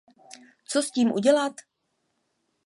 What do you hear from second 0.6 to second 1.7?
Co s tím udělat?